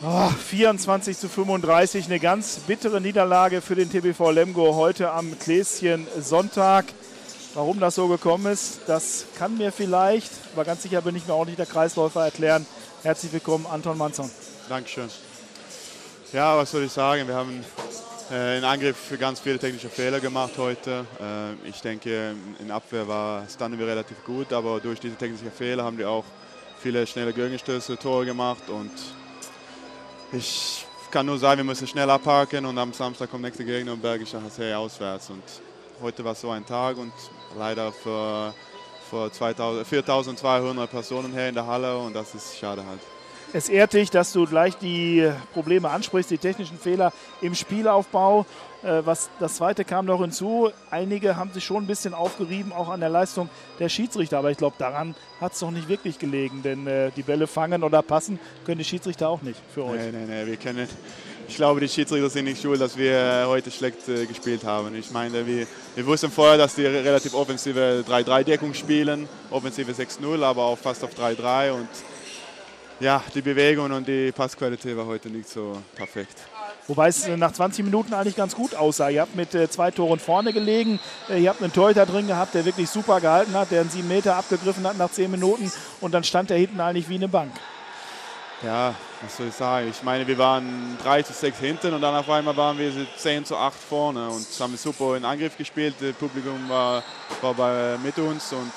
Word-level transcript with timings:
Oh, 0.00 0.28
24 0.28 1.18
zu 1.18 1.28
35, 1.28 2.06
eine 2.06 2.20
ganz 2.20 2.60
bittere 2.60 3.00
Niederlage 3.00 3.60
für 3.60 3.74
den 3.74 3.90
TBV 3.90 4.30
Lemgo 4.30 4.76
heute 4.76 5.10
am 5.10 5.36
Kläschen 5.40 6.06
Sonntag. 6.20 6.84
Warum 7.54 7.80
das 7.80 7.96
so 7.96 8.06
gekommen 8.06 8.46
ist, 8.52 8.82
das 8.86 9.24
kann 9.36 9.58
mir 9.58 9.72
vielleicht, 9.72 10.30
aber 10.54 10.64
ganz 10.64 10.84
sicher 10.84 11.02
bin 11.02 11.16
ich 11.16 11.26
mir 11.26 11.34
auch 11.34 11.46
nicht 11.46 11.58
der 11.58 11.66
Kreisläufer 11.66 12.24
erklären. 12.24 12.64
Herzlich 13.02 13.32
willkommen, 13.32 13.66
Anton 13.66 13.98
Manzon. 13.98 14.30
Dankeschön. 14.68 15.08
Ja, 16.32 16.56
was 16.56 16.70
soll 16.70 16.84
ich 16.84 16.92
sagen? 16.92 17.26
Wir 17.26 17.34
haben 17.34 17.64
äh, 18.30 18.58
in 18.58 18.64
Angriff 18.64 18.96
ganz 19.18 19.40
viele 19.40 19.58
technische 19.58 19.88
Fehler 19.88 20.20
gemacht 20.20 20.52
heute. 20.58 21.06
Äh, 21.20 21.68
ich 21.68 21.80
denke, 21.80 22.36
in 22.60 22.70
Abwehr 22.70 23.08
war, 23.08 23.48
standen 23.48 23.80
wir 23.80 23.88
relativ 23.88 24.22
gut, 24.22 24.52
aber 24.52 24.78
durch 24.78 25.00
diese 25.00 25.16
technischen 25.16 25.50
Fehler 25.50 25.82
haben 25.82 25.98
wir 25.98 26.08
auch 26.08 26.24
viele 26.80 27.04
schnelle 27.04 27.32
Gegenstöße, 27.32 27.96
Tore 27.96 28.26
gemacht 28.26 28.68
und 28.68 28.92
ich 30.32 30.84
kann 31.10 31.26
nur 31.26 31.38
sagen, 31.38 31.58
wir 31.58 31.64
müssen 31.64 31.86
schnell 31.86 32.10
abhaken 32.10 32.66
und 32.66 32.76
am 32.76 32.92
Samstag 32.92 33.30
kommt 33.30 33.42
nächste 33.42 33.64
Gegner 33.64 33.92
und 33.94 34.02
Bergischer 34.02 34.42
HC 34.42 34.74
auswärts. 34.74 35.30
Und 35.30 35.42
heute 36.02 36.24
war 36.24 36.34
so 36.34 36.50
ein 36.50 36.66
Tag 36.66 36.98
und 36.98 37.12
leider 37.56 37.92
für, 37.92 38.52
für 39.08 39.30
4200 39.30 40.90
Personen 40.90 41.32
hier 41.32 41.48
in 41.48 41.54
der 41.54 41.66
Halle 41.66 41.96
und 41.96 42.14
das 42.14 42.34
ist 42.34 42.58
schade 42.58 42.84
halt. 42.84 43.00
Es 43.54 43.70
ehrt 43.70 43.94
dich, 43.94 44.10
dass 44.10 44.32
du 44.32 44.46
gleich 44.46 44.76
die 44.76 45.26
Probleme 45.54 45.88
ansprichst, 45.88 46.30
die 46.30 46.36
technischen 46.36 46.78
Fehler 46.78 47.14
im 47.40 47.54
Spielaufbau. 47.54 48.44
Äh, 48.82 49.00
was 49.06 49.30
das 49.40 49.56
zweite 49.56 49.84
kam 49.84 50.04
noch 50.04 50.20
hinzu. 50.20 50.70
Einige 50.90 51.36
haben 51.36 51.50
sich 51.52 51.64
schon 51.64 51.84
ein 51.84 51.86
bisschen 51.86 52.12
aufgerieben, 52.12 52.72
auch 52.72 52.90
an 52.90 53.00
der 53.00 53.08
Leistung 53.08 53.48
der 53.78 53.88
Schiedsrichter. 53.88 54.38
Aber 54.38 54.50
ich 54.50 54.58
glaube, 54.58 54.76
daran 54.78 55.14
hat 55.40 55.54
es 55.54 55.60
doch 55.60 55.70
nicht 55.70 55.88
wirklich 55.88 56.18
gelegen. 56.18 56.62
Denn 56.62 56.86
äh, 56.86 57.10
die 57.16 57.22
Bälle 57.22 57.46
fangen 57.46 57.82
oder 57.82 58.02
passen 58.02 58.38
können 58.66 58.78
die 58.78 58.84
Schiedsrichter 58.84 59.30
auch 59.30 59.40
nicht 59.40 59.58
für 59.74 59.84
euch. 59.84 59.96
Nein, 59.96 60.12
nein, 60.12 60.26
nein. 60.28 60.46
Wir 60.46 60.56
können, 60.58 60.86
ich 61.48 61.56
glaube, 61.56 61.80
die 61.80 61.88
Schiedsrichter 61.88 62.28
sind 62.28 62.44
nicht 62.44 62.60
schuld, 62.60 62.82
dass 62.82 62.98
wir 62.98 63.46
heute 63.48 63.70
schlecht 63.70 64.06
äh, 64.08 64.26
gespielt 64.26 64.62
haben. 64.64 64.94
Ich 64.94 65.10
meine, 65.10 65.46
wir, 65.46 65.66
wir 65.96 66.06
wussten 66.06 66.30
vorher, 66.30 66.58
dass 66.58 66.74
die 66.74 66.84
relativ 66.84 67.32
offensive 67.32 68.04
3-3-Deckung 68.06 68.74
spielen, 68.74 69.26
offensive 69.50 69.90
6-0, 69.90 70.42
aber 70.42 70.64
auch 70.64 70.78
fast 70.78 71.02
auf 71.02 71.18
3-3. 71.18 71.72
Und 71.72 71.88
ja, 73.00 73.22
die 73.34 73.42
Bewegung 73.42 73.92
und 73.92 74.06
die 74.06 74.32
Passqualität 74.32 74.96
war 74.96 75.06
heute 75.06 75.28
nicht 75.28 75.48
so 75.48 75.80
perfekt. 75.94 76.36
Wobei 76.88 77.08
es 77.08 77.28
nach 77.28 77.52
20 77.52 77.84
Minuten 77.84 78.14
eigentlich 78.14 78.34
ganz 78.34 78.54
gut 78.54 78.74
aussah. 78.74 79.10
Ihr 79.10 79.20
habt 79.20 79.36
mit 79.36 79.54
äh, 79.54 79.68
zwei 79.68 79.90
Toren 79.90 80.18
vorne 80.18 80.54
gelegen. 80.54 80.98
Äh, 81.28 81.42
ihr 81.42 81.50
habt 81.50 81.62
einen 81.62 81.72
Torhüter 81.72 82.06
drin 82.06 82.26
gehabt, 82.26 82.54
der 82.54 82.64
wirklich 82.64 82.88
super 82.88 83.20
gehalten 83.20 83.52
hat, 83.52 83.70
der 83.70 83.82
einen 83.82 83.90
7 83.90 84.08
Meter 84.08 84.36
abgegriffen 84.36 84.86
hat 84.86 84.96
nach 84.96 85.10
10 85.10 85.30
Minuten. 85.30 85.70
Und 86.00 86.14
dann 86.14 86.24
stand 86.24 86.50
er 86.50 86.56
hinten 86.56 86.80
eigentlich 86.80 87.08
wie 87.10 87.16
eine 87.16 87.28
Bank. 87.28 87.52
Ja, 88.62 88.94
was 89.22 89.36
soll 89.36 89.48
ich 89.48 89.54
sagen? 89.54 89.88
Ich 89.90 90.02
meine, 90.02 90.26
wir 90.26 90.38
waren 90.38 90.96
3 91.02 91.22
zu 91.22 91.34
6 91.34 91.58
hinten 91.58 91.92
und 91.92 92.00
dann 92.00 92.14
auf 92.14 92.28
einmal 92.30 92.56
waren 92.56 92.78
wir 92.78 92.90
10 93.18 93.44
zu 93.44 93.56
8 93.56 93.76
vorne 93.78 94.26
und 94.30 94.46
haben 94.58 94.76
super 94.76 95.14
in 95.16 95.26
Angriff 95.26 95.58
gespielt. 95.58 95.94
Das 96.00 96.14
Publikum 96.14 96.68
war, 96.68 97.02
war 97.42 97.54
bei, 97.54 97.98
mit 98.02 98.18
uns 98.18 98.52
und 98.52 98.72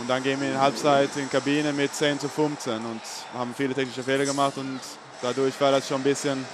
und 0.00 0.08
dann 0.08 0.22
gehen 0.22 0.40
wir 0.40 0.50
in 0.50 0.60
Halbzeit 0.60 1.10
in 1.16 1.22
die 1.24 1.28
Kabine 1.28 1.72
mit 1.72 1.94
10 1.94 2.20
zu 2.20 2.28
15 2.28 2.74
und 2.74 3.00
haben 3.34 3.54
viele 3.56 3.74
technische 3.74 4.02
Fehler 4.02 4.24
gemacht 4.24 4.56
und 4.56 4.80
dadurch 5.22 5.60
war 5.60 5.72
das 5.72 5.88
schon 5.88 6.00
ein 6.00 6.04
bisschen, 6.04 6.44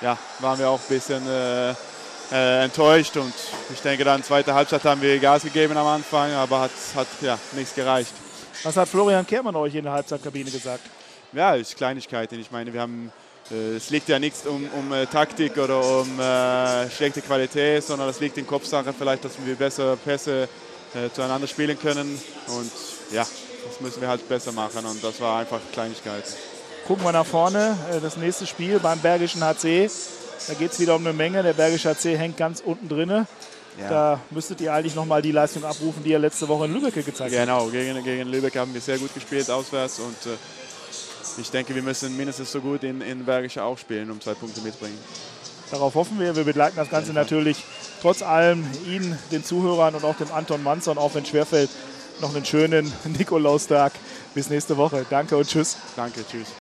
ja, 0.00 0.16
waren 0.40 0.58
wir 0.58 0.68
auch 0.68 0.80
ein 0.80 0.88
bisschen 0.88 1.26
äh, 1.26 1.70
äh, 2.32 2.64
enttäuscht 2.64 3.16
und 3.16 3.34
ich 3.72 3.80
denke 3.80 4.04
dann 4.04 4.22
zweite 4.22 4.54
Halbzeit 4.54 4.84
haben 4.84 5.00
wir 5.00 5.18
Gas 5.18 5.42
gegeben 5.42 5.76
am 5.76 5.86
Anfang, 5.86 6.32
aber 6.32 6.60
hat, 6.60 6.70
hat 6.94 7.08
ja, 7.20 7.38
nichts 7.52 7.74
gereicht. 7.74 8.12
Was 8.62 8.76
hat 8.76 8.88
Florian 8.88 9.26
Kehrmann 9.26 9.56
euch 9.56 9.74
in 9.74 9.84
der 9.84 9.92
Halbzeitkabine 9.92 10.50
gesagt? 10.50 10.82
Ja, 11.32 11.54
es 11.56 11.68
ist 11.68 11.76
Kleinigkeiten. 11.76 12.40
Ich 12.40 12.50
meine, 12.50 12.72
wir 12.72 12.80
haben 12.80 13.12
äh, 13.50 13.76
es 13.76 13.90
liegt 13.90 14.08
ja 14.08 14.18
nichts 14.18 14.46
um, 14.46 14.68
um 14.76 14.92
äh, 14.92 15.06
Taktik 15.06 15.56
oder 15.56 15.80
um 16.00 16.20
äh, 16.20 16.90
schlechte 16.90 17.22
Qualität, 17.22 17.84
sondern 17.84 18.08
es 18.08 18.20
liegt 18.20 18.36
in 18.38 18.46
Kopfsache 18.46 18.92
vielleicht, 18.92 19.24
dass 19.24 19.32
wir 19.44 19.54
besser 19.54 19.96
Pässe 19.96 20.48
äh, 20.94 21.12
zueinander 21.12 21.46
spielen 21.46 21.78
können. 21.78 22.20
Und 22.48 22.72
ja, 23.12 23.26
das 23.66 23.80
müssen 23.80 24.00
wir 24.00 24.08
halt 24.08 24.28
besser 24.28 24.52
machen 24.52 24.84
und 24.86 25.02
das 25.02 25.20
war 25.20 25.40
einfach 25.40 25.60
Kleinigkeit. 25.72 26.24
Gucken 26.86 27.04
wir 27.04 27.12
nach 27.12 27.26
vorne, 27.26 27.76
äh, 27.92 28.00
das 28.00 28.16
nächste 28.16 28.46
Spiel 28.46 28.78
beim 28.78 28.98
Bergischen 29.00 29.42
HC. 29.42 29.90
Da 30.46 30.54
geht 30.54 30.72
es 30.72 30.80
wieder 30.80 30.94
um 30.94 31.06
eine 31.06 31.12
Menge. 31.12 31.42
Der 31.42 31.52
Bergische 31.52 31.90
HC 31.90 32.16
hängt 32.16 32.36
ganz 32.36 32.60
unten 32.60 32.88
drin. 32.88 33.26
Ja. 33.80 33.88
Da 33.88 34.20
müsstet 34.30 34.60
ihr 34.60 34.72
eigentlich 34.72 34.94
nochmal 34.94 35.22
die 35.22 35.30
Leistung 35.32 35.64
abrufen, 35.64 36.02
die 36.02 36.10
ihr 36.10 36.18
letzte 36.18 36.48
Woche 36.48 36.64
in 36.64 36.74
Lübeck 36.74 36.94
gezeigt 36.94 37.20
habt. 37.20 37.30
Genau, 37.30 37.66
gegen, 37.66 38.02
gegen 38.02 38.28
Lübeck 38.28 38.56
haben 38.56 38.74
wir 38.74 38.80
sehr 38.80 38.98
gut 38.98 39.14
gespielt 39.14 39.48
auswärts 39.50 40.00
und 40.00 40.16
äh, 40.26 40.36
ich 41.40 41.50
denke, 41.50 41.74
wir 41.74 41.82
müssen 41.82 42.16
mindestens 42.16 42.50
so 42.50 42.60
gut 42.60 42.82
in, 42.82 43.00
in 43.00 43.24
Bergische 43.24 43.62
auch 43.62 43.78
spielen, 43.78 44.10
um 44.10 44.20
zwei 44.20 44.34
Punkte 44.34 44.60
mitzubringen. 44.60 44.98
Darauf 45.70 45.94
hoffen 45.94 46.18
wir. 46.18 46.34
Wir 46.36 46.44
begleiten 46.44 46.76
das 46.76 46.90
Ganze 46.90 47.12
natürlich 47.12 47.64
trotz 48.00 48.22
allem 48.22 48.64
Ihnen, 48.86 49.18
den 49.30 49.44
Zuhörern 49.44 49.94
und 49.94 50.04
auch 50.04 50.16
dem 50.16 50.32
Anton 50.32 50.62
Manson, 50.62 50.98
auch 50.98 51.14
wenn 51.14 51.26
schwerfällt, 51.26 51.70
noch 52.20 52.34
einen 52.34 52.44
schönen 52.44 52.92
Nikolaustag. 53.04 53.92
Bis 54.34 54.50
nächste 54.50 54.76
Woche. 54.76 55.04
Danke 55.08 55.36
und 55.36 55.48
tschüss. 55.48 55.76
Danke, 55.96 56.24
tschüss. 56.26 56.48